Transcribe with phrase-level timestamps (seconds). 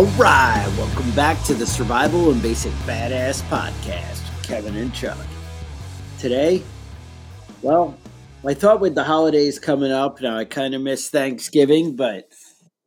[0.00, 5.18] All right, welcome back to the Survival and Basic Badass Podcast, Kevin and Chuck.
[6.18, 6.62] Today,
[7.60, 7.98] well,
[8.42, 12.24] I thought with the holidays coming up, now I kind of miss Thanksgiving, but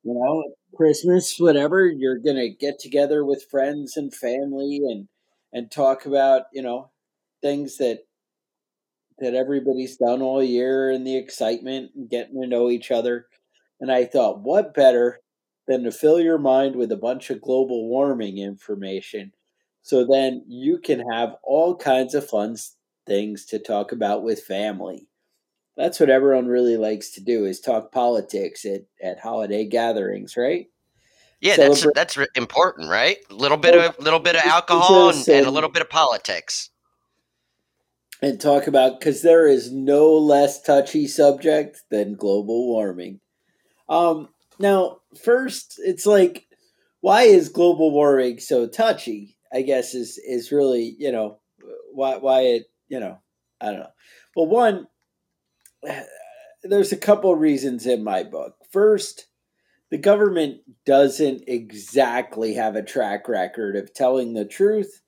[0.01, 5.07] you know, Christmas, whatever, you're gonna get together with friends and family and
[5.53, 6.89] and talk about you know
[7.43, 7.99] things that
[9.19, 13.27] that everybody's done all year and the excitement and getting to know each other.
[13.79, 15.19] And I thought, what better
[15.67, 19.31] than to fill your mind with a bunch of global warming information
[19.83, 22.55] so then you can have all kinds of fun
[23.05, 25.07] things to talk about with family.
[25.75, 30.67] That's what everyone really likes to do is talk politics at, at holiday gatherings, right?
[31.41, 33.17] Yeah, Celebrate- that's that's important, right?
[33.29, 36.69] A little bit of little bit of alcohol and, and a little bit of politics
[38.21, 43.19] and talk about because there is no less touchy subject than global warming.
[43.89, 46.47] Um, now, first, it's like,
[47.01, 49.37] why is global warming so touchy?
[49.53, 51.39] I guess is is really you know
[51.93, 53.19] why why it you know
[53.61, 53.91] I don't know.
[54.35, 54.87] Well, one,
[56.63, 58.55] there's a couple reasons in my book.
[58.71, 59.27] First,
[59.91, 65.01] the government doesn't exactly have a track record of telling the truth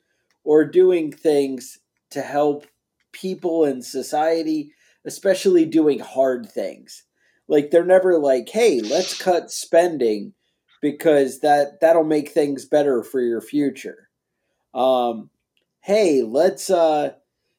[0.44, 1.80] or doing things
[2.12, 2.68] to help
[3.12, 4.74] people in society,
[5.06, 7.05] especially doing hard things.
[7.48, 10.34] Like they're never like, "Hey, let's cut spending
[10.82, 14.10] because that that'll make things better for your future."
[14.74, 15.30] Um,
[15.82, 17.14] hey, let's uh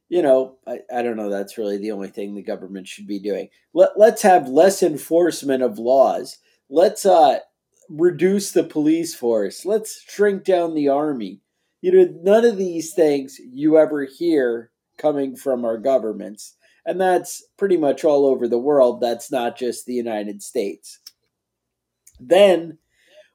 [0.09, 3.19] you know, I, I don't know, that's really the only thing the government should be
[3.19, 3.49] doing.
[3.75, 6.39] Let let's have less enforcement of laws.
[6.69, 7.41] Let's uh
[7.89, 9.65] reduce the police force.
[9.65, 11.41] Let's shrink down the army.
[11.81, 16.56] You know, none of these things you ever hear coming from our governments.
[16.87, 19.01] And that's pretty much all over the world.
[19.01, 21.01] That's not just the United States.
[22.21, 22.79] Then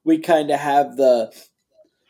[0.06, 1.34] we kind of have the,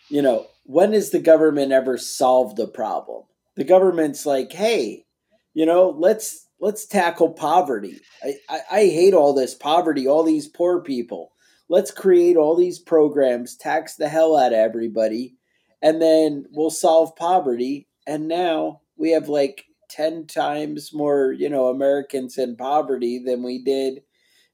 [0.07, 3.24] you know, when has the government ever solved the problem?
[3.56, 5.06] The government's like, hey,
[5.53, 8.00] you know, let's let's tackle poverty.
[8.24, 11.31] I, I, I hate all this poverty, all these poor people.
[11.68, 15.35] Let's create all these programs, tax the hell out of everybody,
[15.81, 17.88] and then we'll solve poverty.
[18.06, 23.63] And now we have like 10 times more, you know, Americans in poverty than we
[23.63, 24.02] did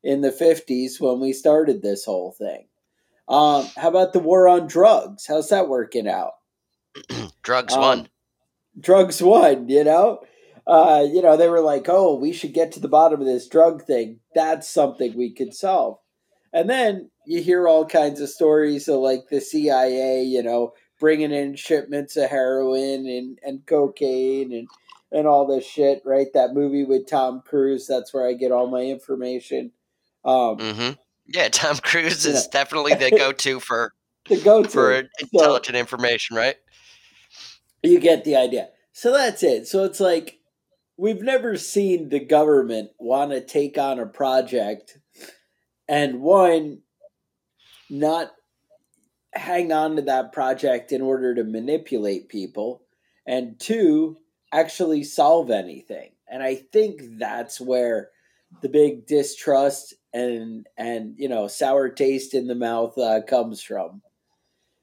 [0.03, 2.67] in the 50s when we started this whole thing.
[3.27, 5.25] Um, how about the war on drugs?
[5.27, 6.33] How's that working out?
[7.43, 8.09] drugs um, won.
[8.79, 10.19] Drugs won, you know?
[10.65, 13.47] Uh, you know, they were like, oh, we should get to the bottom of this
[13.47, 14.19] drug thing.
[14.35, 15.97] That's something we could solve.
[16.53, 21.31] And then you hear all kinds of stories of like the CIA, you know, bringing
[21.31, 24.67] in shipments of heroin and, and cocaine and
[25.11, 26.27] and all this shit, right?
[26.33, 29.71] That movie with Tom Cruise, that's where I get all my information.
[30.25, 30.91] Um, mm-hmm.
[31.27, 32.51] Yeah, Tom Cruise is yeah.
[32.51, 33.93] definitely the go-to for
[34.29, 36.55] the go-to for intelligent so, information, right?
[37.83, 38.69] You get the idea.
[38.91, 39.67] So that's it.
[39.67, 40.39] So it's like
[40.97, 44.97] we've never seen the government want to take on a project
[45.87, 46.79] and one
[47.89, 48.31] not
[49.33, 52.81] hang on to that project in order to manipulate people,
[53.25, 54.17] and two,
[54.51, 56.11] actually solve anything.
[56.29, 58.09] And I think that's where
[58.61, 64.01] the big distrust and and you know sour taste in the mouth uh, comes from,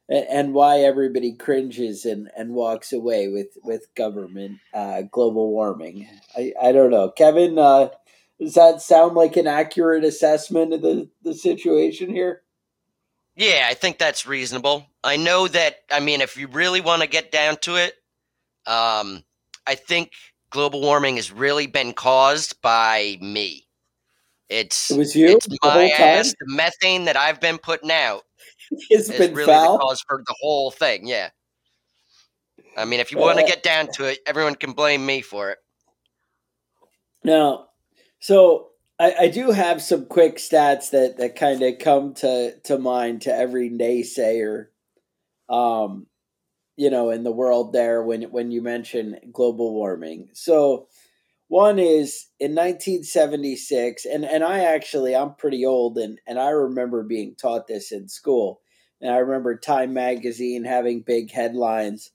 [0.09, 6.09] and, and, why everybody cringes and, and walks away with with government uh, global warming.
[6.37, 7.59] I, I don't know, Kevin.
[7.59, 7.89] Uh,
[8.41, 12.43] does that sound like an accurate assessment of the, the situation here?
[13.37, 14.87] Yeah, I think that's reasonable.
[15.03, 15.77] I know that.
[15.91, 17.95] I mean, if you really want to get down to it,
[18.67, 19.25] um,
[19.67, 20.13] I think
[20.51, 23.67] global warming has really been caused by me.
[24.49, 25.29] It's it was you.
[25.29, 26.35] It's my ass.
[26.39, 28.23] The methane that I've been putting out
[28.93, 29.79] has been really foul.
[29.79, 31.07] the cause for the whole thing.
[31.07, 31.31] Yeah.
[32.77, 35.51] I mean, if you want to get down to it, everyone can blame me for
[35.51, 35.59] it.
[37.23, 37.69] Now,
[38.19, 42.79] so I, I do have some quick stats that, that kind of come to, to
[42.79, 44.67] mind to every naysayer,
[45.49, 46.07] um,
[46.77, 50.29] you know, in the world there when when you mention global warming.
[50.33, 50.89] So
[51.49, 57.03] one is in 1976, and, and I actually I'm pretty old and, and I remember
[57.03, 58.61] being taught this in school.
[59.01, 62.11] And I remember Time magazine having big headlines,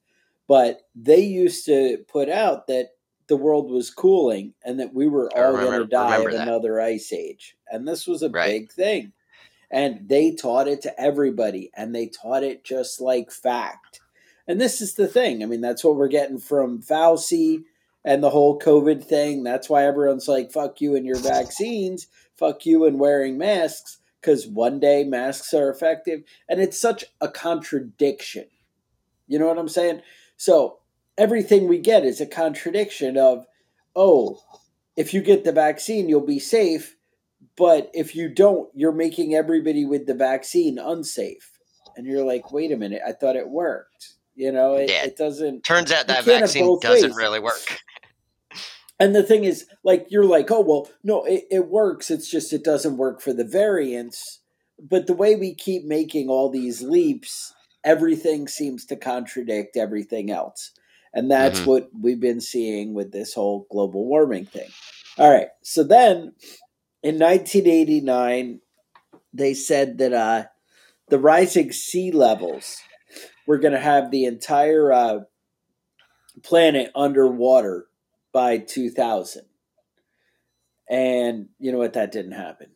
[0.47, 2.89] but they used to put out that
[3.27, 6.47] the world was cooling and that we were all going to die of that.
[6.47, 7.55] another ice age.
[7.67, 8.47] And this was a right.
[8.49, 9.13] big thing.
[9.71, 14.01] And they taught it to everybody and they taught it just like fact.
[14.49, 15.43] And this is the thing.
[15.43, 17.65] I mean, that's what we're getting from Fauci
[18.03, 19.43] and the whole COVID thing.
[19.43, 24.47] That's why everyone's like, fuck you and your vaccines, fuck you and wearing masks, because
[24.47, 28.45] one day masks are effective, and it's such a contradiction.
[29.27, 30.01] You know what I'm saying?
[30.35, 30.79] So
[31.15, 33.45] everything we get is a contradiction of,
[33.95, 34.41] oh,
[34.97, 36.95] if you get the vaccine, you'll be safe,
[37.55, 41.51] but if you don't, you're making everybody with the vaccine unsafe.
[41.95, 44.15] And you're like, wait a minute, I thought it worked.
[44.39, 45.03] You know, it, yeah.
[45.03, 45.65] it doesn't.
[45.65, 47.17] Turns out that vaccine doesn't ways.
[47.17, 47.81] really work.
[48.97, 52.09] And the thing is, like, you're like, oh, well, no, it, it works.
[52.09, 54.39] It's just it doesn't work for the variants.
[54.79, 57.53] But the way we keep making all these leaps,
[57.83, 60.71] everything seems to contradict everything else.
[61.13, 61.69] And that's mm-hmm.
[61.69, 64.69] what we've been seeing with this whole global warming thing.
[65.17, 65.49] All right.
[65.63, 66.31] So then
[67.03, 68.61] in 1989,
[69.33, 70.45] they said that uh,
[71.09, 72.77] the rising sea levels
[73.49, 75.19] were going to have the entire uh,
[76.43, 77.87] planet underwater
[78.31, 79.41] by 2000.
[80.87, 81.93] And you know what?
[81.93, 82.67] That didn't happen.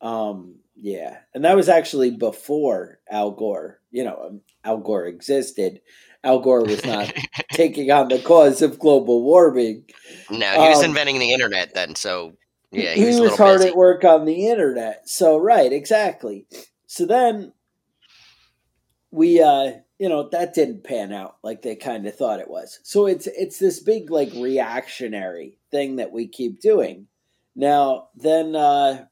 [0.00, 1.16] Um, yeah.
[1.34, 3.80] And that was actually before Al Gore.
[3.90, 5.80] You know, um, Al Gore existed.
[6.22, 7.12] Al Gore was not
[7.50, 9.86] taking on the cause of global warming.
[10.30, 11.96] No, he was um, inventing the internet then.
[11.96, 12.34] So,
[12.70, 13.70] yeah, he, he was, was hard busy.
[13.70, 15.08] at work on the internet.
[15.08, 16.46] So, right, exactly.
[16.86, 17.53] So then
[19.14, 22.80] we, uh, you know, that didn't pan out like they kind of thought it was.
[22.82, 27.06] So it's it's this big like reactionary thing that we keep doing.
[27.54, 29.06] Now, then uh,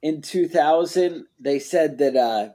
[0.00, 2.48] in 2000, they said that uh,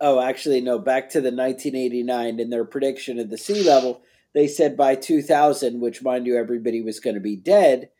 [0.00, 4.00] oh, actually, no, back to the 1989 in their prediction of the sea level,
[4.32, 7.90] they said by 2000, which mind you, everybody was going to be dead,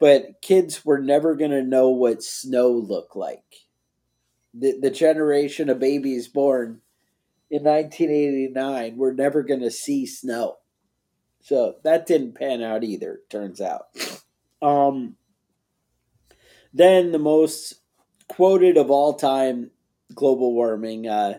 [0.00, 3.65] but kids were never going to know what snow looked like.
[4.58, 6.80] The, the generation of babies born
[7.50, 10.56] in 1989 were never going to see snow.
[11.42, 13.86] So that didn't pan out either, turns out.
[14.60, 15.16] Um,
[16.72, 17.74] then the most
[18.28, 19.70] quoted of all time
[20.14, 21.38] global warming uh,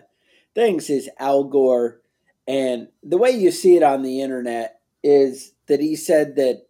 [0.54, 2.00] things is Al Gore.
[2.46, 6.66] And the way you see it on the internet is that he said that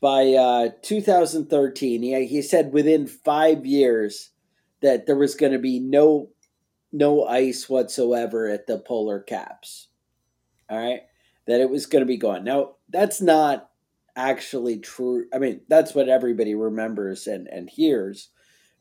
[0.00, 4.30] by uh, 2013, he, he said within five years
[4.82, 6.30] that there was going to be no
[6.90, 9.88] no ice whatsoever at the polar caps.
[10.70, 11.02] All right,
[11.46, 12.44] that it was going to be gone.
[12.44, 13.70] Now that's not
[14.16, 15.26] actually true.
[15.32, 18.30] I mean, that's what everybody remembers and and hears.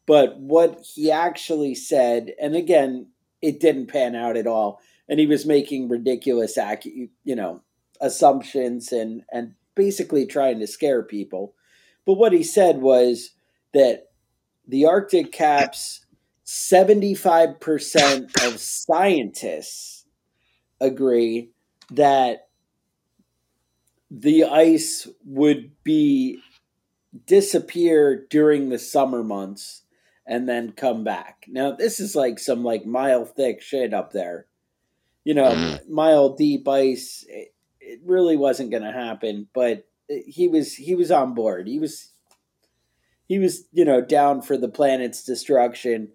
[0.05, 3.07] But what he actually said, and again,
[3.41, 4.79] it didn't pan out at all,
[5.09, 7.61] and he was making ridiculous, you know,
[8.01, 11.53] assumptions and and basically trying to scare people.
[12.05, 13.31] But what he said was
[13.73, 14.06] that
[14.67, 16.05] the Arctic caps
[16.45, 20.05] 75% of scientists
[20.79, 21.51] agree
[21.91, 22.47] that
[24.09, 26.39] the ice would be
[27.25, 29.83] disappear during the summer months
[30.25, 31.45] and then come back.
[31.47, 34.45] Now this is like some like mile thick shit up there.
[35.23, 35.89] You know, mm.
[35.89, 37.25] mile deep ice.
[37.27, 41.67] It, it really wasn't going to happen, but he was he was on board.
[41.67, 42.11] He was
[43.27, 46.09] he was you know down for the planet's destruction,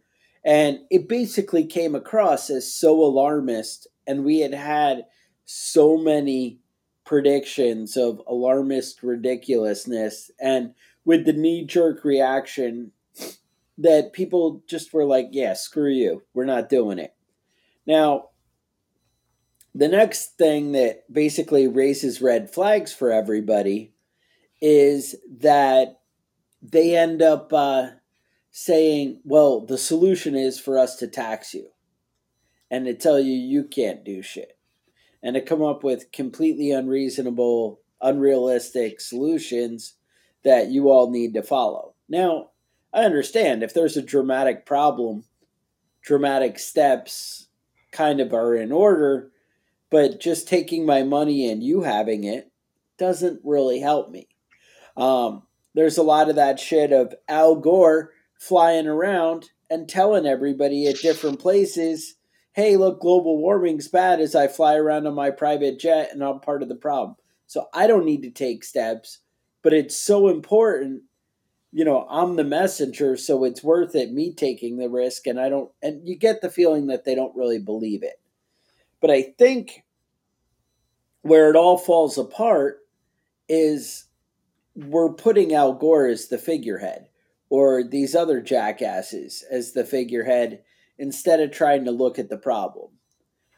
[0.44, 3.87] and it basically came across as so alarmist.
[4.06, 5.05] And we had had
[5.44, 6.58] so many
[7.05, 12.93] predictions of alarmist ridiculousness, and with the knee jerk reaction
[13.79, 16.22] that people just were like, yeah, screw you.
[16.34, 17.15] We're not doing it.
[17.87, 18.29] Now,
[19.75, 23.93] the next thing that basically raises red flags for everybody
[24.60, 26.01] is that
[26.63, 27.89] they end up uh,
[28.51, 31.69] saying, well, the solution is for us to tax you
[32.71, 34.57] and to tell you you can't do shit
[35.23, 39.95] and to come up with completely unreasonable, unrealistic solutions
[40.45, 41.95] that you all need to follow.
[42.09, 42.51] Now,
[42.93, 45.25] I understand if there's a dramatic problem,
[46.03, 47.49] dramatic steps
[47.91, 49.31] kind of are in order,
[49.91, 52.51] but just taking my money and you having it
[52.99, 54.29] doesn't really help me.
[54.97, 60.86] Um, there's a lot of that shit of Al Gore flying around and telling everybody
[60.86, 62.14] at different places,
[62.52, 66.41] hey, look, global warming's bad as I fly around on my private jet and I'm
[66.41, 67.17] part of the problem.
[67.46, 69.19] So I don't need to take steps,
[69.62, 71.02] but it's so important
[71.72, 75.26] you know, I'm the messenger, so it's worth it me taking the risk.
[75.26, 78.20] And I don't, and you get the feeling that they don't really believe it.
[79.00, 79.82] But I think
[81.22, 82.81] where it all falls apart
[83.48, 84.05] is
[84.74, 87.08] we're putting Al Gore as the figurehead
[87.50, 90.62] or these other jackasses as the figurehead
[90.98, 92.91] instead of trying to look at the problem.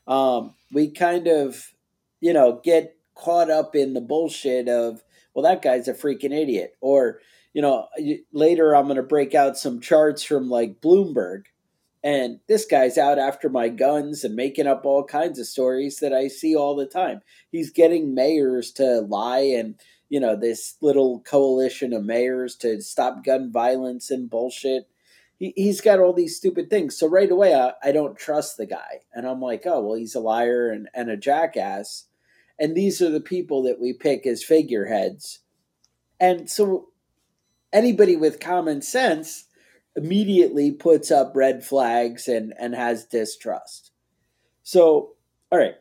[0.06, 1.72] Um, we kind of,
[2.20, 5.02] you know, get caught up in the bullshit of,
[5.34, 6.76] well, that guy's a freaking idiot.
[6.80, 7.20] Or,
[7.52, 7.86] you know,
[8.32, 11.44] later I'm going to break out some charts from like Bloomberg.
[12.02, 16.12] And this guy's out after my guns and making up all kinds of stories that
[16.12, 17.22] I see all the time.
[17.50, 19.76] He's getting mayors to lie and,
[20.14, 24.88] you know, this little coalition of mayors to stop gun violence and bullshit.
[25.40, 26.96] He, he's got all these stupid things.
[26.96, 29.00] So right away, I, I don't trust the guy.
[29.12, 32.04] And I'm like, oh, well, he's a liar and, and a jackass.
[32.60, 35.40] And these are the people that we pick as figureheads.
[36.20, 36.90] And so
[37.72, 39.46] anybody with common sense
[39.96, 43.90] immediately puts up red flags and, and has distrust.
[44.62, 45.14] So,
[45.50, 45.74] all right.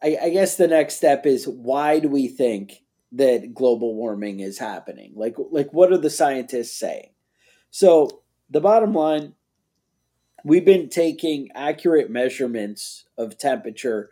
[0.00, 2.83] I, I guess the next step is why do we think
[3.14, 5.12] that global warming is happening?
[5.14, 7.10] Like, like what are the scientists saying?
[7.70, 9.34] So, the bottom line
[10.44, 14.10] we've been taking accurate measurements of temperature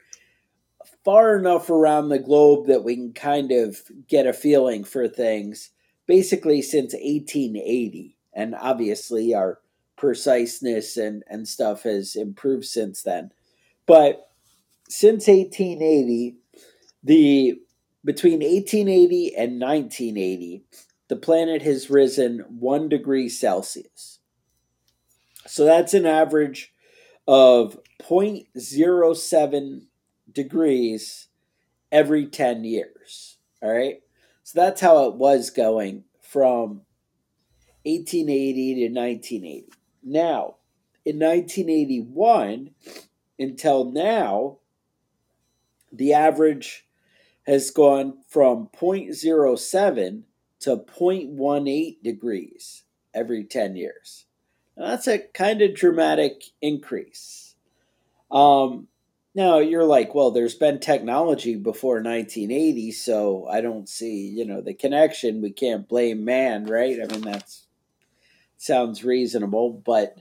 [1.05, 5.71] far enough around the globe that we can kind of get a feeling for things
[6.07, 8.17] basically since 1880.
[8.33, 9.61] And obviously, our
[9.97, 13.31] preciseness and, and stuff has improved since then.
[13.87, 14.29] But
[14.89, 16.37] since 1880,
[17.05, 17.61] the
[18.05, 20.65] between 1880 and 1980,
[21.09, 24.19] the planet has risen one degree Celsius.
[25.47, 26.73] So that's an average
[27.27, 29.83] of 0.07
[30.33, 31.29] degrees
[31.91, 33.37] every 10 years.
[33.63, 34.01] All right.
[34.45, 36.83] So that's how it was going from
[37.85, 39.73] 1880 to 1980.
[40.03, 40.57] Now,
[41.05, 42.71] in 1981
[43.39, 44.59] until now,
[45.93, 46.87] the average
[47.47, 50.23] has gone from 0.07
[50.61, 52.85] to 0.18 degrees
[53.15, 54.27] every 10 years.
[54.77, 57.55] Now, that's a kind of dramatic increase.
[58.31, 58.89] Um,
[59.35, 64.61] now you're like, well, there's been technology before 1980, so I don't see, you know,
[64.61, 65.43] the connection.
[65.43, 66.99] We can't blame man, right?
[67.03, 67.67] I mean, that's
[68.59, 70.17] sounds reasonable, but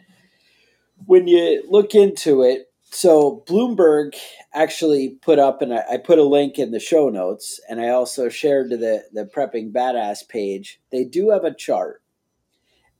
[1.05, 4.15] when you look into it, so Bloomberg
[4.53, 7.89] actually put up, and I, I put a link in the show notes, and I
[7.89, 10.81] also shared to the the prepping badass page.
[10.91, 12.03] They do have a chart,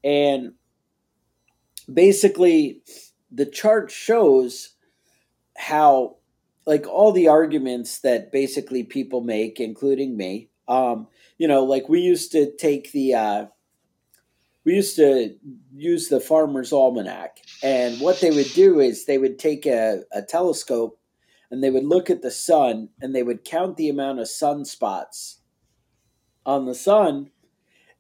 [0.04, 0.54] and
[1.92, 2.82] basically,
[3.32, 4.76] the chart shows
[5.58, 6.18] how
[6.66, 11.08] like all the arguments that basically people make including me um
[11.38, 13.46] you know like we used to take the uh
[14.66, 15.36] we used to
[15.74, 20.22] use the farmer's almanac and what they would do is they would take a, a
[20.22, 21.00] telescope
[21.50, 25.38] and they would look at the sun and they would count the amount of sunspots
[26.46, 27.30] on the sun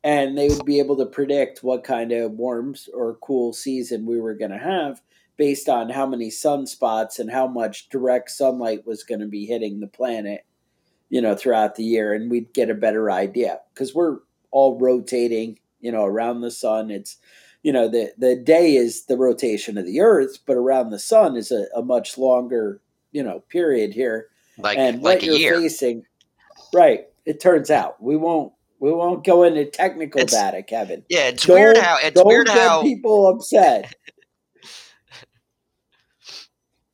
[0.03, 4.19] and they would be able to predict what kind of warm or cool season we
[4.19, 5.01] were going to have
[5.37, 9.79] based on how many sunspots and how much direct sunlight was going to be hitting
[9.79, 10.45] the planet,
[11.09, 14.19] you know, throughout the year, and we'd get a better idea because we're
[14.51, 16.89] all rotating, you know, around the sun.
[16.91, 17.17] It's,
[17.63, 21.35] you know, the the day is the rotation of the Earth, but around the sun
[21.35, 24.27] is a, a much longer, you know, period here.
[24.57, 25.55] Like and like what a you're year.
[25.59, 26.03] facing,
[26.73, 27.05] right?
[27.25, 31.03] It turns out we won't we won't go into technical It's- data, Kevin.
[31.09, 33.93] Yeah, it's weird Don't- how it's weird how people upset.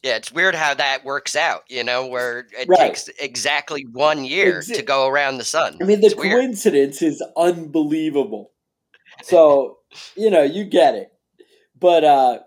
[0.04, 2.80] yeah, it's weird how that works out, you know, where it Right.
[2.80, 5.78] takes exactly one year to go around the sun.
[5.82, 6.34] I mean, the It's weird.
[6.40, 8.52] coincidence is unbelievable.
[9.28, 9.80] So,
[10.16, 11.12] you know, you get it.
[11.78, 12.40] But uh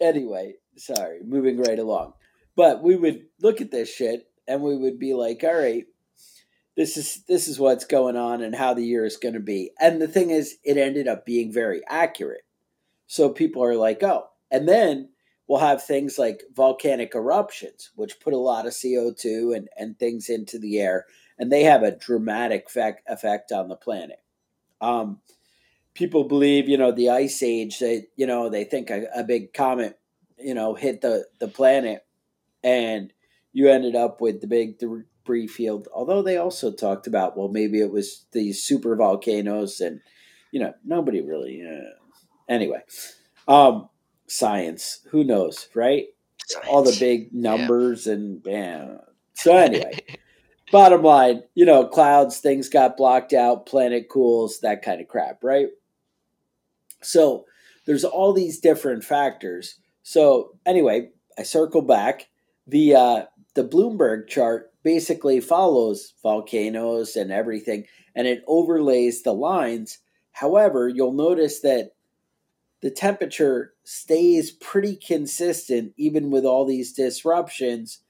[0.00, 2.14] anyway, sorry, moving right along.
[2.56, 5.86] But we would look at this shit and we would be like, all right,
[6.76, 9.70] this is this is what's going on and how the year is going to be.
[9.80, 12.42] And the thing is, it ended up being very accurate.
[13.06, 15.10] So people are like, oh, and then
[15.46, 20.28] we'll have things like volcanic eruptions, which put a lot of CO2 and, and things
[20.28, 21.06] into the air,
[21.38, 24.18] and they have a dramatic effect, effect on the planet.
[24.80, 25.20] Um,
[25.94, 29.52] people believe, you know, the ice age, they, you know, they think a, a big
[29.54, 29.98] comet,
[30.38, 32.04] you know, hit the, the planet
[32.62, 33.12] and
[33.52, 35.88] you ended up with the big debris field.
[35.94, 40.00] Although they also talked about, well, maybe it was these super volcanoes and,
[40.50, 41.94] you know, nobody really, uh,
[42.48, 42.82] anyway,
[43.46, 43.88] um,
[44.26, 46.06] science, who knows, right?
[46.68, 48.96] All the big numbers and, yeah.
[49.34, 49.98] So anyway,
[50.72, 55.44] bottom line, you know, clouds, things got blocked out, planet cools, that kind of crap,
[55.44, 55.68] right?
[57.04, 57.44] So
[57.86, 59.78] there's all these different factors.
[60.02, 62.28] So anyway, I circle back.
[62.66, 69.98] The uh, the Bloomberg chart basically follows volcanoes and everything, and it overlays the lines.
[70.32, 71.92] However, you'll notice that
[72.80, 78.00] the temperature stays pretty consistent even with all these disruptions.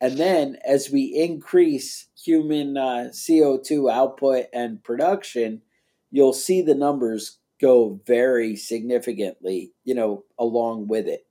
[0.00, 5.62] And then as we increase human uh, CO2 output and production,
[6.10, 11.24] you'll see the numbers go very significantly, you know, along with it.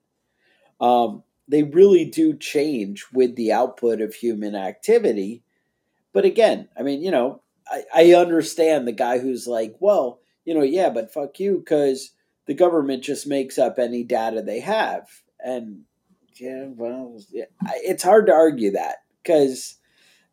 [0.79, 5.43] Um, they really do change with the output of human activity.
[6.13, 10.53] But again, I mean, you know, I, I understand the guy who's like, well, you
[10.55, 12.11] know, yeah, but fuck you, because
[12.47, 15.07] the government just makes up any data they have.
[15.39, 15.81] And
[16.39, 17.45] yeah, well, yeah,
[17.83, 19.75] it's hard to argue that because,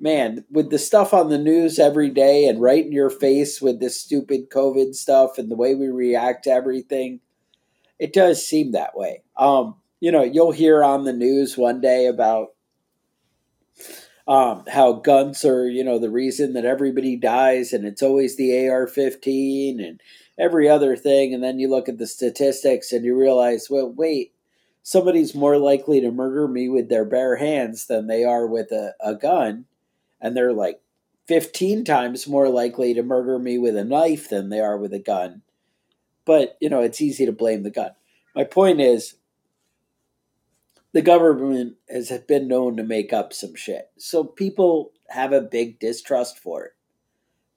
[0.01, 3.81] man, with the stuff on the news every day and right in your face with
[3.81, 7.21] this stupid COVID stuff and the way we react to everything,
[7.99, 9.23] it does seem that way.
[9.37, 12.49] Um, you know, you'll hear on the news one day about
[14.29, 18.69] um, how guns are, you know, the reason that everybody dies, and it's always the
[18.69, 20.01] AR 15 and
[20.39, 21.35] every other thing.
[21.35, 24.35] And then you look at the statistics and you realize, well, wait,
[24.83, 28.93] somebody's more likely to murder me with their bare hands than they are with a,
[29.01, 29.65] a gun.
[30.21, 30.81] And they're like
[31.27, 34.99] 15 times more likely to murder me with a knife than they are with a
[34.99, 35.43] gun.
[36.25, 37.93] But, you know, it's easy to blame the gun.
[38.35, 39.17] My point is,
[40.93, 43.91] the government has been known to make up some shit.
[43.99, 46.73] So people have a big distrust for it.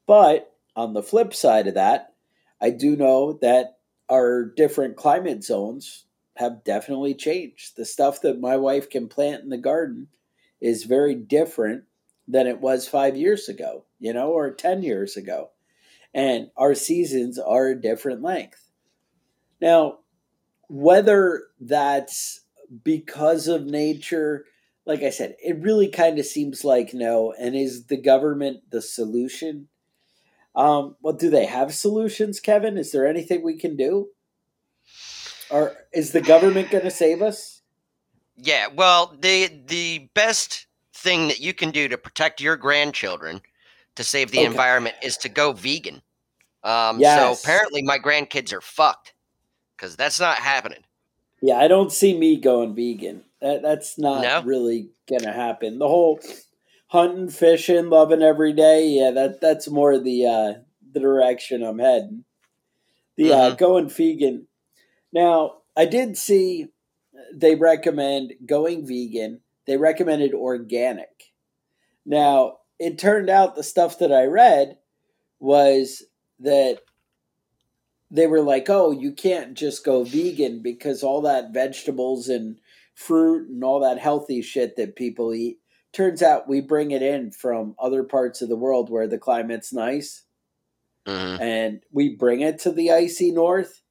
[0.05, 2.13] But on the flip side of that,
[2.61, 3.77] I do know that
[4.09, 7.75] our different climate zones have definitely changed.
[7.77, 10.07] The stuff that my wife can plant in the garden
[10.59, 11.83] is very different
[12.31, 15.49] than it was five years ago, you know, or 10 years ago.
[16.13, 18.71] And our seasons are a different length.
[19.61, 19.99] Now,
[20.69, 22.41] whether that's
[22.83, 24.45] because of nature
[24.85, 27.33] like i said it really kind of seems like no.
[27.37, 29.67] And is the government the solution?
[30.55, 32.77] Um well do they have solutions kevin?
[32.77, 34.07] Is there anything we can do?
[35.49, 37.61] Or is the government going to save us?
[38.37, 40.67] Yeah well the the best
[41.01, 43.41] thing that you can do to protect your grandchildren
[43.95, 44.47] to save the okay.
[44.47, 46.01] environment is to go vegan
[46.63, 47.19] um yes.
[47.19, 49.13] so apparently my grandkids are fucked
[49.75, 50.83] because that's not happening
[51.41, 53.23] yeah, I don't see me going vegan.
[53.41, 54.43] That that's not no?
[54.43, 55.79] really gonna happen.
[55.79, 56.19] The whole
[56.87, 58.87] hunting, fishing, loving every day.
[58.89, 60.53] Yeah, that that's more the uh,
[60.93, 62.23] the direction I'm heading.
[63.17, 63.53] The uh, mm-hmm.
[63.53, 64.47] uh, going vegan.
[65.11, 66.67] Now, I did see
[67.33, 69.41] they recommend going vegan.
[69.71, 71.31] They recommended organic.
[72.05, 74.79] Now, it turned out the stuff that I read
[75.39, 76.03] was
[76.41, 76.79] that
[78.09, 82.59] they were like, "Oh, you can't just go vegan because all that vegetables and
[82.93, 85.59] fruit and all that healthy shit that people eat."
[85.93, 89.71] Turns out we bring it in from other parts of the world where the climate's
[89.71, 90.25] nice,
[91.07, 91.41] mm-hmm.
[91.41, 93.81] and we bring it to the icy north.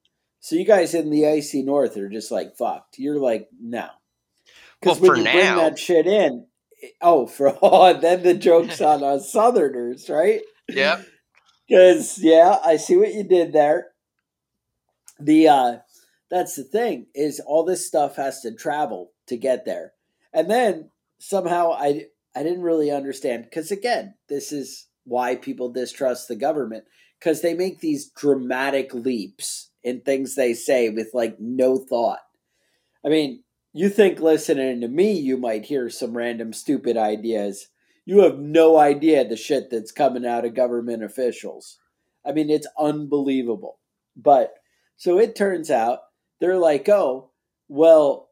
[0.40, 2.98] So you guys in the icy north are just like fucked.
[2.98, 3.88] You're like, no,
[4.80, 6.46] because well, when you now, bring that shit in,
[7.00, 10.40] oh, for oh, then the joke's on us Southerners, right?
[10.68, 11.02] Yeah.
[11.68, 13.90] Because yeah, I see what you did there
[15.20, 15.76] the uh
[16.30, 19.92] that's the thing is all this stuff has to travel to get there
[20.32, 26.28] and then somehow i i didn't really understand because again this is why people distrust
[26.28, 26.84] the government
[27.18, 32.20] because they make these dramatic leaps in things they say with like no thought
[33.04, 37.68] i mean you think listening to me you might hear some random stupid ideas
[38.04, 41.78] you have no idea the shit that's coming out of government officials
[42.26, 43.78] i mean it's unbelievable
[44.16, 44.54] but
[44.96, 46.00] so it turns out
[46.40, 47.30] they're like, oh,
[47.68, 48.28] well,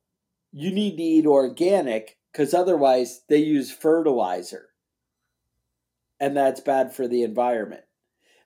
[0.52, 4.68] you need to eat organic because otherwise they use fertilizer.
[6.20, 7.84] And that's bad for the environment.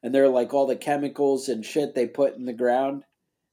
[0.03, 3.05] And they're like all the chemicals and shit they put in the ground.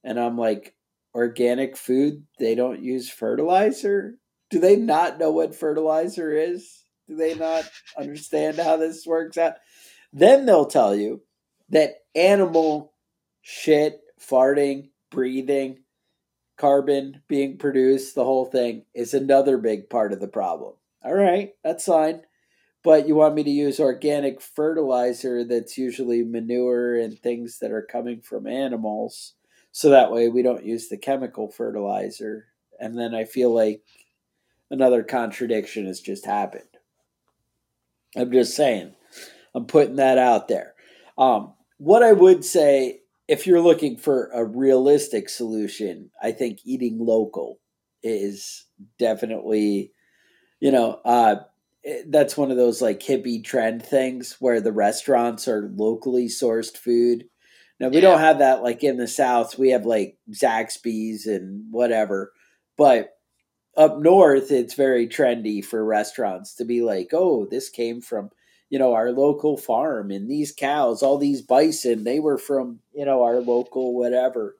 [0.04, 0.74] And I'm like,
[1.14, 4.16] organic food, they don't use fertilizer?
[4.50, 6.84] Do they not know what fertilizer is?
[7.08, 7.64] Do they not
[7.98, 9.54] understand how this works out?
[10.12, 11.22] Then they'll tell you
[11.70, 12.92] that animal
[13.42, 15.78] shit farting, breathing,
[16.60, 20.74] carbon being produced, the whole thing is another big part of the problem.
[21.02, 22.20] All right, that's fine.
[22.84, 27.86] But you want me to use organic fertilizer that's usually manure and things that are
[27.90, 29.34] coming from animals.
[29.72, 32.46] So that way we don't use the chemical fertilizer.
[32.78, 33.82] And then I feel like
[34.70, 36.64] another contradiction has just happened.
[38.16, 38.94] I'm just saying.
[39.54, 40.74] I'm putting that out there.
[41.18, 46.98] Um, what I would say if you're looking for a realistic solution, I think eating
[46.98, 47.60] local
[48.02, 48.66] is
[48.98, 49.92] definitely,
[50.58, 51.36] you know, uh,
[51.84, 56.76] eh, that's one of those like hippie trend things where the restaurants are locally sourced
[56.76, 57.26] food.
[57.80, 58.02] Now we yeah.
[58.02, 59.58] don't have that like in the South.
[59.58, 62.32] We have like Zaxby's and whatever,
[62.76, 63.14] but
[63.76, 68.30] up north it's very trendy for restaurants to be like, oh, this came from
[68.70, 73.04] you know, our local farm and these cows, all these bison, they were from, you
[73.04, 74.56] know, our local whatever.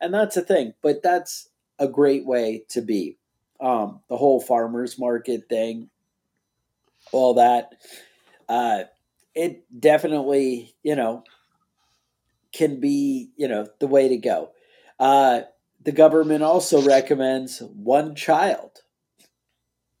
[0.00, 3.16] And that's a thing, but that's a great way to be.
[3.58, 5.88] Um, the whole farmers market thing,
[7.10, 7.72] all that.
[8.48, 8.84] Uh,
[9.34, 11.24] it definitely, you know,
[12.58, 14.50] can be, you know, the way to go.
[14.98, 15.42] Uh,
[15.84, 18.82] the government also recommends one child.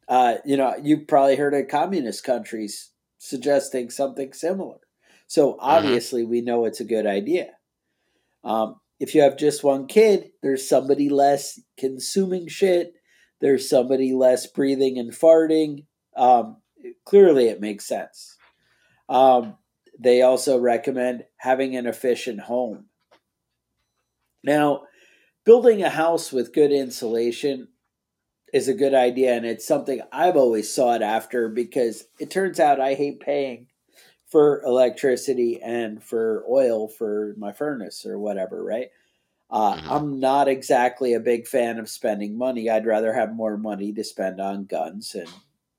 [0.08, 4.78] Uh, you know, you've probably heard of communist countries suggesting something similar.
[5.28, 5.60] So mm-hmm.
[5.60, 6.30] obviously, mm-hmm.
[6.32, 7.52] we know it's a good idea.
[8.42, 12.94] Um, if you have just one kid, there's somebody less consuming shit.
[13.40, 15.84] There's somebody less breathing and farting.
[16.16, 16.56] Um,
[17.04, 18.36] clearly, it makes sense.
[19.08, 19.56] Um,
[19.98, 22.86] they also recommend having an efficient home.
[24.44, 24.82] Now,
[25.44, 27.68] building a house with good insulation
[28.52, 32.80] is a good idea, and it's something I've always sought after because it turns out
[32.80, 33.66] I hate paying
[34.26, 38.88] for electricity and for oil for my furnace or whatever, right?
[39.50, 39.90] Uh, mm-hmm.
[39.90, 42.68] I'm not exactly a big fan of spending money.
[42.68, 45.30] I'd rather have more money to spend on guns and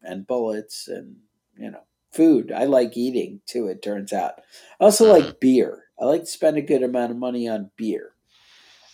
[0.02, 1.18] and bullets and
[1.58, 2.52] you know food.
[2.52, 3.68] I like eating too.
[3.68, 4.34] It turns out.
[4.80, 5.26] I also mm-hmm.
[5.26, 5.84] like beer.
[6.00, 8.14] I like to spend a good amount of money on beer.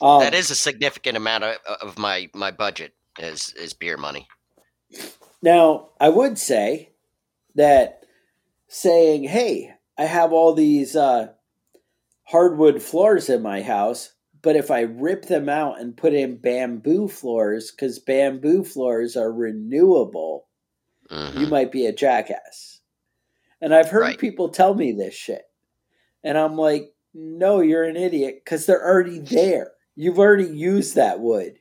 [0.02, 4.28] Um, that is a significant amount of, of my my budget is is beer money.
[5.42, 6.92] Now, I would say
[7.56, 8.06] that
[8.68, 11.30] saying, "Hey, I have all these uh,
[12.24, 17.08] hardwood floors in my house, but if I rip them out and put in bamboo
[17.08, 20.48] floors, because bamboo floors are renewable,
[21.10, 21.40] mm-hmm.
[21.40, 22.75] you might be a jackass."
[23.62, 24.20] And I've heard right.
[24.20, 25.44] people tell me this shit,
[26.24, 29.72] and I'm like, "No, you're an idiot," because they're already there.
[29.96, 31.58] You've already used that wood.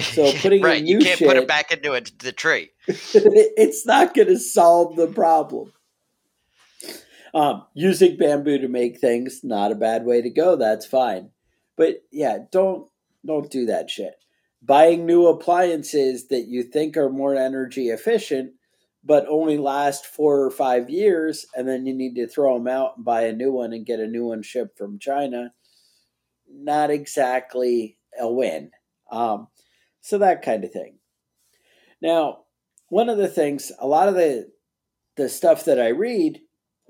[0.00, 2.70] So putting right, you can't shit, put it back into it, the tree.
[2.86, 5.72] it's not going to solve the problem.
[7.32, 10.54] Um, using bamboo to make things not a bad way to go.
[10.54, 11.30] That's fine,
[11.76, 12.88] but yeah, don't
[13.26, 14.14] don't do that shit.
[14.62, 18.52] Buying new appliances that you think are more energy efficient,
[19.04, 22.96] but only last four or five years, and then you need to throw them out
[22.96, 25.52] and buy a new one and get a new one shipped from China
[26.54, 28.70] not exactly a win.
[29.10, 29.48] Um,
[30.00, 30.98] so that kind of thing.
[32.00, 32.44] Now,
[32.88, 34.50] one of the things, a lot of the
[35.16, 36.40] the stuff that I read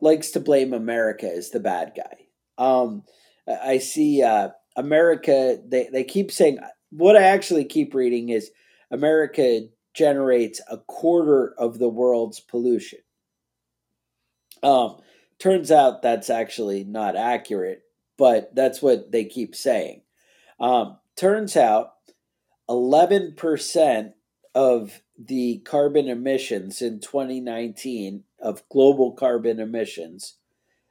[0.00, 2.26] likes to blame America as the bad guy.
[2.56, 3.02] Um,
[3.46, 5.58] I see uh, America.
[5.66, 6.58] They they keep saying
[6.90, 8.50] what I actually keep reading is
[8.90, 9.62] America
[9.94, 12.98] generates a quarter of the world's pollution.
[14.62, 14.98] Um,
[15.38, 17.84] turns out that's actually not accurate
[18.16, 20.02] but that's what they keep saying.
[20.60, 21.94] Um, turns out
[22.68, 24.12] 11%
[24.54, 30.36] of the carbon emissions in 2019 of global carbon emissions,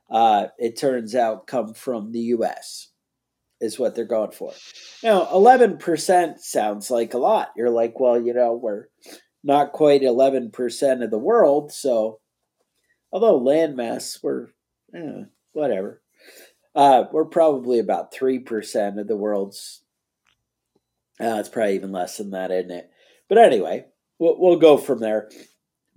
[0.10, 2.90] uh, it turns out, come from the US,
[3.64, 4.52] is what they're going for.
[5.02, 7.54] Now, 11% sounds like a lot.
[7.56, 8.88] You're like, well, you know, we're
[9.44, 11.72] not quite 11% of the world.
[11.72, 12.20] So,
[13.12, 14.48] although landmass, we're,
[14.94, 15.24] eh,
[15.54, 16.02] whatever.
[16.76, 19.82] Uh, we're probably about 3% of the world's.
[21.22, 22.90] Uh, it's probably even less than that, isn't it?
[23.30, 23.86] But anyway,
[24.20, 25.30] we'll, we'll go from there.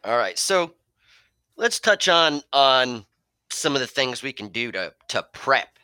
[0.03, 0.37] All right.
[0.37, 0.73] So
[1.55, 3.05] let's touch on on
[3.49, 5.77] some of the things we can do to to prep,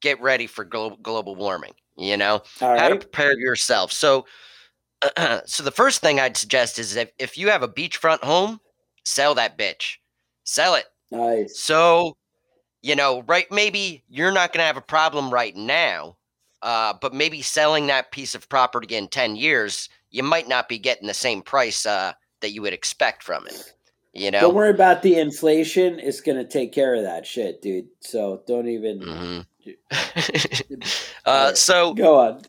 [0.00, 1.74] get ready for global global warming.
[1.96, 3.92] You know, All how to prepare yourself.
[3.92, 4.26] So,
[5.44, 8.60] so the first thing I'd suggest is if if you have a beachfront home,
[9.04, 9.96] sell that bitch,
[10.44, 10.86] sell it.
[11.10, 11.60] Nice.
[11.60, 12.16] So,
[12.80, 13.50] you know, right?
[13.52, 16.16] Maybe you're not going to have a problem right now,
[16.62, 20.78] uh, but maybe selling that piece of property in ten years, you might not be
[20.78, 23.74] getting the same price uh, that you would expect from it.
[24.12, 24.40] You know.
[24.40, 25.98] Don't worry about the inflation.
[25.98, 27.88] It's gonna take care of that shit, dude.
[28.00, 29.46] So don't even Mhm.
[31.24, 32.42] uh, so go on.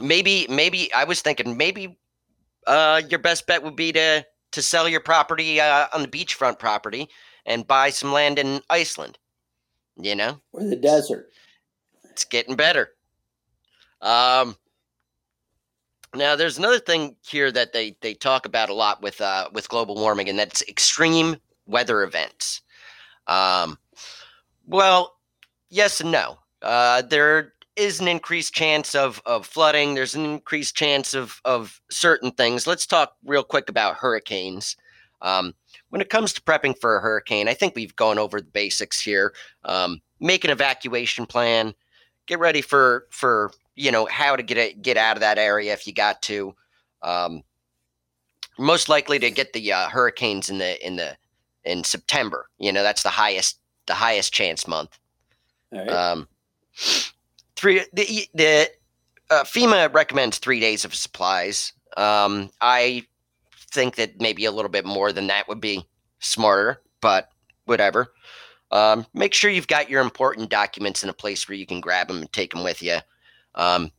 [0.00, 1.98] maybe, maybe I was thinking maybe
[2.66, 6.58] uh, your best bet would be to to sell your property uh, on the beachfront
[6.58, 7.08] property
[7.46, 9.18] and buy some land in Iceland.
[9.96, 11.28] You know, Or the desert.
[12.10, 12.90] it's getting better.
[14.00, 14.56] Um,
[16.14, 19.68] now there's another thing here that they they talk about a lot with uh, with
[19.68, 22.62] global warming, and that's extreme weather events.
[23.26, 23.78] Um,
[24.66, 25.16] well,
[25.70, 26.38] yes and no.
[26.62, 29.94] Uh, there is an increased chance of of flooding.
[29.94, 32.66] There's an increased chance of of certain things.
[32.66, 34.76] Let's talk real quick about hurricanes.
[35.22, 35.54] Um,
[35.90, 39.00] when it comes to prepping for a hurricane, I think we've gone over the basics
[39.00, 39.32] here.
[39.64, 41.74] Um, make an evacuation plan.
[42.26, 45.72] Get ready for for you know how to get it, get out of that area
[45.72, 46.54] if you got to.
[47.02, 47.42] Um,
[48.58, 51.16] most likely to get the uh, hurricanes in the in the
[51.64, 52.48] in September.
[52.58, 54.98] You know that's the highest the highest chance month.
[55.72, 55.88] All right.
[55.88, 56.28] Um,
[57.56, 58.70] three the the
[59.30, 61.72] uh, FEMA recommends three days of supplies.
[61.96, 63.04] Um, I
[63.70, 65.86] think that maybe a little bit more than that would be
[66.20, 67.30] smarter, but
[67.66, 68.12] whatever.
[68.70, 72.08] Um, make sure you've got your important documents in a place where you can grab
[72.08, 72.98] them and take them with you.
[73.58, 73.90] Um,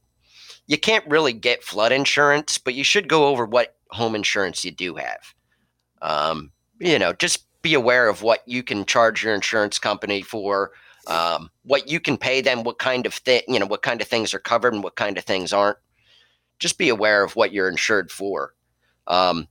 [0.66, 4.72] you can't really get flood insurance, but you should go over what home insurance you
[4.72, 5.34] do have.
[6.02, 10.72] Um, you know, just be aware of what you can charge your insurance company for,
[11.08, 14.08] um, what you can pay them, what kind of thing, you know, what kind of
[14.08, 15.78] things are covered and what kind of things aren't.
[16.60, 18.54] Just be aware of what you're insured for.
[19.08, 19.48] Um,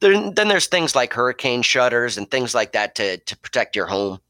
[0.00, 4.20] then there's things like hurricane shutters and things like that to to protect your home.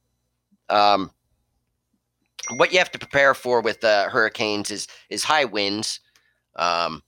[0.71, 1.11] Um,
[2.56, 6.00] what you have to prepare for with uh, hurricanes is is high winds,
[6.56, 7.02] um,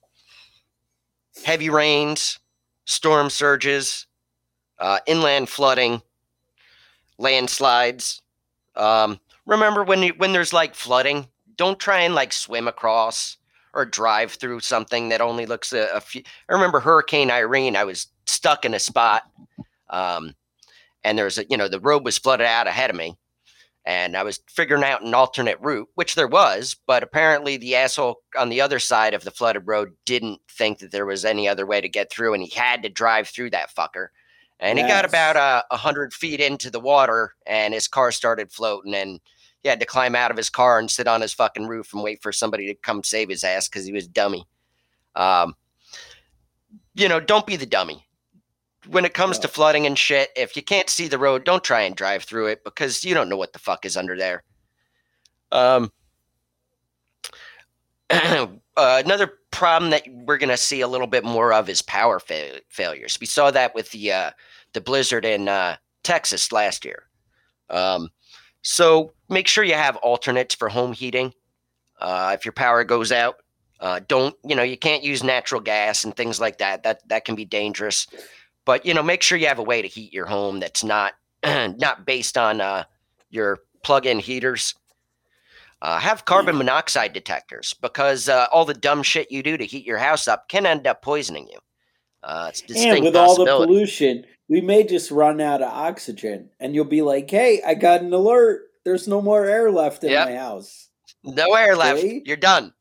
[1.44, 2.38] heavy rains,
[2.86, 4.06] storm surges,
[4.78, 6.02] uh, inland flooding,
[7.18, 8.22] landslides.
[8.76, 11.26] Um, remember when you, when there's like flooding,
[11.56, 13.36] don't try and like swim across
[13.74, 16.22] or drive through something that only looks a, a few.
[16.48, 17.76] I remember Hurricane Irene.
[17.76, 19.22] I was stuck in a spot,
[19.90, 20.34] um,
[21.04, 23.16] and there's a you know the road was flooded out ahead of me,
[23.84, 28.20] and I was figuring out an alternate route, which there was, but apparently the asshole
[28.38, 31.66] on the other side of the flooded road didn't think that there was any other
[31.66, 34.08] way to get through, and he had to drive through that fucker.
[34.58, 35.10] And he got Yes.
[35.10, 39.18] about uh, a hundred feet into the water, and his car started floating, and
[39.62, 42.02] he had to climb out of his car and sit on his fucking roof and
[42.02, 44.46] wait for somebody to come save his ass because he was dummy.
[45.16, 45.54] Um,
[46.94, 48.04] you know, don't be the dummy.
[48.88, 51.82] When it comes to flooding and shit, if you can't see the road, don't try
[51.82, 54.42] and drive through it because you don't know what the fuck is under there.
[55.52, 55.92] Um,
[58.10, 62.18] uh, another problem that we're going to see a little bit more of is power
[62.18, 63.18] fa- failures.
[63.20, 64.30] We saw that with the uh,
[64.72, 67.04] the blizzard in uh, Texas last year.
[67.68, 68.08] Um,
[68.62, 71.32] so make sure you have alternates for home heating.
[72.00, 73.36] Uh, if your power goes out,
[73.80, 76.82] uh, don't you know you can't use natural gas and things like that.
[76.82, 78.06] That that can be dangerous.
[78.64, 81.14] But you know, make sure you have a way to heat your home that's not
[81.44, 82.84] not based on uh,
[83.30, 84.74] your plug-in heaters.
[85.82, 89.86] Uh, have carbon monoxide detectors because uh, all the dumb shit you do to heat
[89.86, 91.58] your house up can end up poisoning you.
[92.22, 96.84] Uh, And with all the pollution, we may just run out of oxygen, and you'll
[96.84, 98.64] be like, "Hey, I got an alert.
[98.84, 100.28] There's no more air left in Yep.
[100.28, 100.88] my house."
[101.24, 102.00] no air left.
[102.00, 102.22] See?
[102.24, 102.72] You're done.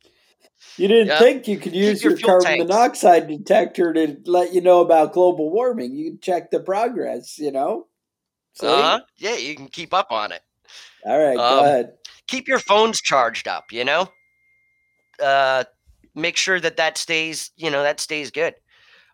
[0.80, 1.20] You didn't Yep.
[1.20, 2.70] think you could use your your, carbon tanks.
[2.70, 5.94] monoxide detector to let you know about global warming.
[5.94, 7.38] You check the progress.
[7.38, 7.88] You know.
[8.54, 8.68] See?
[8.68, 9.00] Uh-huh.
[9.18, 10.42] Yeah, you can keep up on it.
[11.06, 11.94] All right, go Um, ahead.
[12.28, 14.08] keep your phones charged up you know
[15.22, 15.64] uh
[16.16, 18.54] make sure that that stays you know that stays good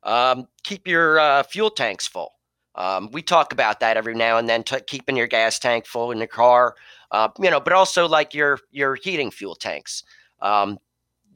[0.04, 2.34] um keep your uh, fuel tanks full
[2.75, 6.12] um we talk about that every now and then t- keeping your gas tank full
[6.12, 6.75] in your car
[7.12, 10.04] uh you know but also like your your heating fuel tanks
[10.41, 10.78] um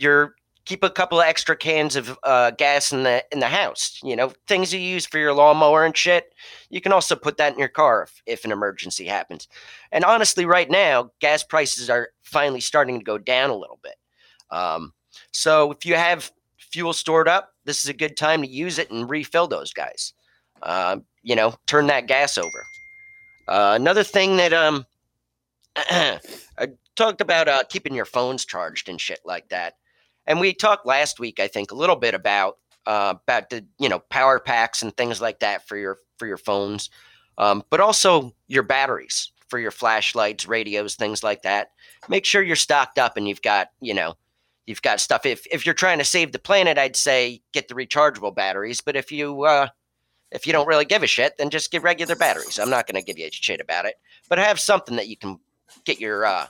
[0.01, 0.35] your
[0.65, 4.15] keep a couple of extra cans of uh, gas in the in the house you
[4.15, 6.33] know things you use for your lawnmower and shit
[6.69, 9.47] you can also put that in your car if, if an emergency happens
[9.91, 13.95] and honestly, right now, gas prices are finally starting to go down a little bit.
[14.51, 14.93] Um,
[15.31, 18.91] so if you have fuel stored up, this is a good time to use it
[18.91, 20.13] and refill those guys.
[20.62, 22.65] Uh, you know, turn that gas over.
[23.47, 24.85] Uh, another thing that um,
[25.75, 26.19] I
[26.95, 29.75] talked about uh, keeping your phones charged and shit like that.
[30.29, 33.89] And we talked last week, I think, a little bit about uh, about the you
[33.89, 36.89] know power packs and things like that for your for your phones,
[37.37, 41.71] um, but also your batteries for your flashlights, radios, things like that.
[42.07, 44.15] Make sure you're stocked up and you've got you know
[44.67, 45.25] you've got stuff.
[45.25, 48.81] If if you're trying to save the planet, I'd say get the rechargeable batteries.
[48.81, 49.69] But if you uh,
[50.31, 52.59] if you don't really give a shit, then just get regular batteries.
[52.59, 53.95] I'm not going to give you a shit about it,
[54.29, 55.39] but have something that you can
[55.85, 56.45] get your uh,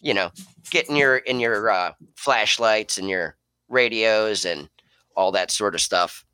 [0.00, 0.30] you know
[0.70, 3.36] get in your in your uh, flashlights and your
[3.68, 4.68] radios and
[5.16, 6.24] all that sort of stuff.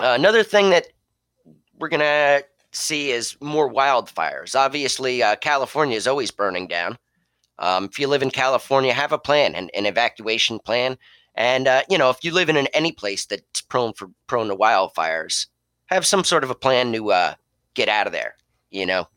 [0.00, 0.86] Uh, another thing that
[1.78, 4.54] we're gonna see is more wildfires.
[4.54, 6.98] Obviously, uh, California is always burning down.
[7.58, 10.96] Um, if you live in California, have a plan, an, an evacuation plan,
[11.34, 14.48] and uh, you know if you live in an, any place that's prone for prone
[14.48, 15.46] to wildfires,
[15.86, 17.34] have some sort of a plan to uh,
[17.74, 18.34] get out of there.
[18.70, 19.08] You know,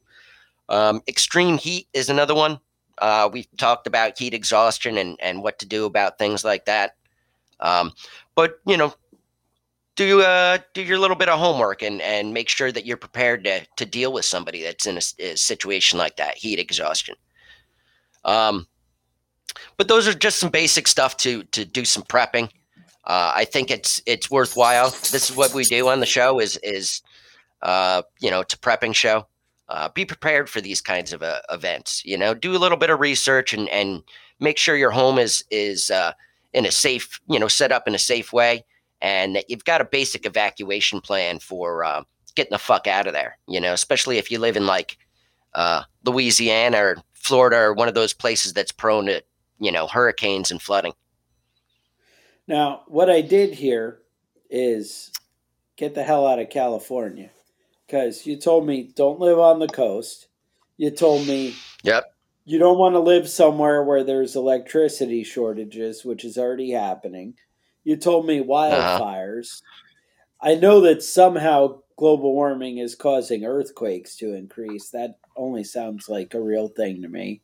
[0.70, 2.60] um, extreme heat is another one.
[3.00, 6.96] Uh, we've talked about heat exhaustion and, and what to do about things like that.
[7.60, 7.92] Um,
[8.36, 8.94] but you know,
[9.96, 13.44] do uh, do your little bit of homework and, and make sure that you're prepared
[13.46, 17.16] to to deal with somebody that's in a, a situation like that, heat exhaustion.
[18.24, 18.68] Um,
[19.78, 22.50] but those are just some basic stuff to to do some prepping.
[23.06, 24.90] Uh, I think it's it's worthwhile.
[24.90, 27.02] This is what we do on the show is is
[27.62, 29.28] uh, you know it's a prepping show
[29.70, 32.04] uh, be prepared for these kinds of uh, events.
[32.06, 34.04] You know, do a little bit of research and and
[34.40, 36.14] make sure your home is is uh,
[36.54, 38.64] in a safe, you know, set up in a safe way,
[39.02, 42.04] and that you've got a basic evacuation plan for uh,
[42.36, 43.38] getting the fuck out of there.
[43.48, 44.98] You know, especially if you live in like
[45.54, 49.24] uh, Louisiana or Florida or one of those places that's prone to
[49.60, 50.94] you know hurricanes and flooding.
[52.48, 54.00] Now, what I did here
[54.52, 55.12] is
[55.76, 57.32] get the hell out of California
[57.86, 60.28] because you told me don't live on the coast.
[60.78, 62.16] You told me yep.
[62.48, 67.34] You don't want to live somewhere where there's electricity shortages, which is already happening.
[67.84, 68.50] You told me uh-huh.
[68.50, 69.62] wildfires.
[69.62, 70.52] Uh-huh.
[70.52, 74.92] I know that somehow global warming is causing earthquakes to increase.
[74.92, 77.42] That only sounds like a real thing to me.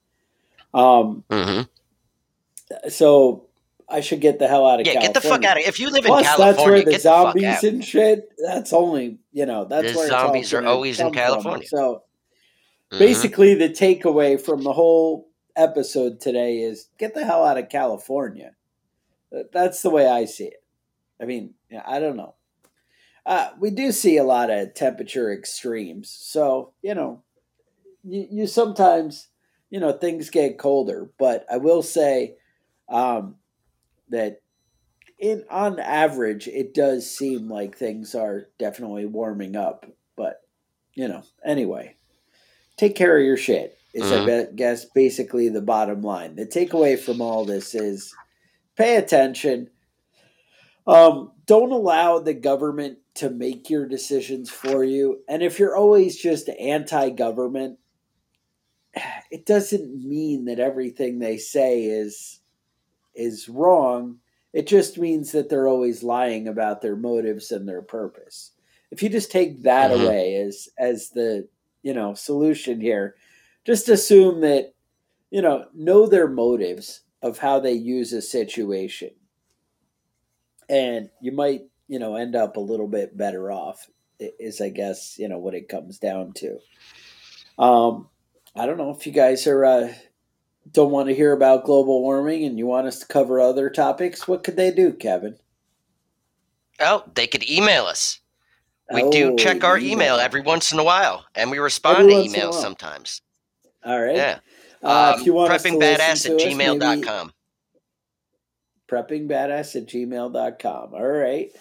[0.72, 2.90] Um, mm-hmm.
[2.90, 3.48] So
[3.92, 5.14] I should get the hell out of yeah, California.
[5.14, 5.68] get the fuck out of it.
[5.68, 8.30] If you live Plus, in California, that's where the zombies the and shit.
[8.38, 11.68] That's only you know that's the where zombies are always in California.
[11.68, 11.78] From.
[11.78, 12.04] So
[12.92, 13.00] mm-hmm.
[13.00, 18.52] basically, the takeaway from the whole episode today is get the hell out of California.
[19.54, 20.64] That's the way I see it.
[21.22, 21.54] I mean,
[21.86, 22.36] I don't know.
[23.26, 27.24] Uh, we do see a lot of temperature extremes, so you know,
[28.04, 29.28] you, you sometimes
[29.70, 31.10] you know things get colder.
[31.20, 32.38] But I will say.
[32.90, 33.36] Um,
[34.12, 34.42] that
[35.20, 40.42] in on average it does seem like things are definitely warming up but
[40.94, 41.96] you know anyway.
[42.78, 44.52] Take care of your shit is mm-hmm.
[44.52, 46.36] i guess basically the bottom line.
[46.36, 48.14] The takeaway from all this is
[48.76, 49.70] pay attention.
[50.88, 56.18] Um, don't allow the government to make your decisions for you and if you're always
[56.18, 57.78] just anti-government
[59.32, 62.41] it doesn't mean that everything they say is
[63.22, 64.18] is wrong.
[64.54, 68.52] It just means that they're always lying about their motives and their purpose.
[68.92, 70.04] If you just take that mm-hmm.
[70.04, 71.48] away as as the
[71.84, 73.16] you know solution here,
[73.66, 74.74] just assume that
[75.30, 79.12] you know know their motives of how they use a situation,
[80.70, 83.88] and you might you know end up a little bit better off.
[84.20, 86.60] Is I guess you know what it comes down to.
[87.58, 88.10] Um,
[88.56, 89.94] I don't know if you guys are uh,
[90.70, 94.28] don't want to hear about global warming and you want us to cover other topics,
[94.28, 95.38] what could they do, Kevin?
[96.80, 98.20] Oh, they could email us.
[98.94, 99.92] We oh, do check our email.
[99.92, 100.16] email.
[100.18, 103.22] every once in a while, and we respond to emails sometimes.
[103.86, 104.16] All right.
[104.16, 104.40] Yeah.
[104.84, 107.32] Uh, um, if you want preppingbadass at gmail.com.
[108.90, 110.94] Preppingbadass at gmail.com.
[110.94, 111.52] All right.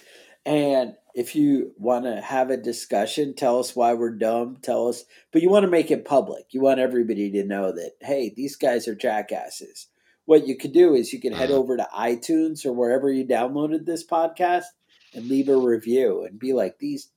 [0.46, 5.04] And if you want to have a discussion, tell us why we're dumb, tell us,
[5.32, 6.46] but you want to make it public.
[6.50, 9.88] You want everybody to know that, hey, these guys are jackasses.
[10.24, 11.58] What you could do is you can head mm-hmm.
[11.58, 14.64] over to iTunes or wherever you downloaded this podcast
[15.14, 17.10] and leave a review and be like, these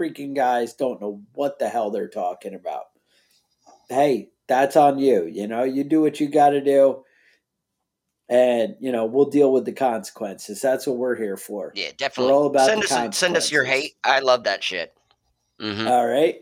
[0.00, 2.84] freaking guys don't know what the hell they're talking about.
[3.88, 5.26] Hey, that's on you.
[5.26, 7.04] You know, you do what you got to do
[8.28, 10.60] and you know we'll deal with the consequences.
[10.60, 11.72] That's what we're here for.
[11.74, 12.32] Yeah, definitely.
[12.32, 13.94] We're all about send us send us your hate.
[14.02, 14.94] I love that shit.
[15.60, 15.86] Mm-hmm.
[15.86, 16.40] All right.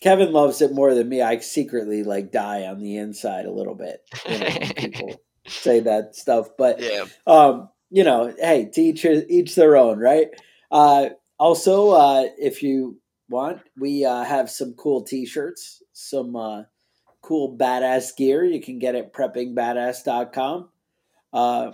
[0.00, 1.22] Kevin loves it more than me.
[1.22, 4.02] I secretly like die on the inside a little bit.
[4.28, 7.04] You know, people say that stuff, but yeah.
[7.26, 10.28] Um, you know, hey, to each each their own, right?
[10.70, 12.98] Uh, also, uh, if you
[13.28, 16.62] want, we uh, have some cool T-shirts, some uh,
[17.20, 18.44] cool badass gear.
[18.44, 20.68] You can get it at preppingbadass.com.
[21.32, 21.72] Uh,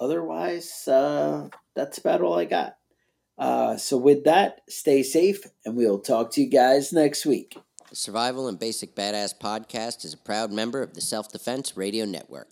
[0.00, 2.76] otherwise, uh, that's about all I got.
[3.38, 7.56] Uh, so with that, stay safe, and we'll talk to you guys next week.
[7.90, 12.04] The Survival and Basic Badass podcast is a proud member of the Self Defense Radio
[12.04, 12.48] Network.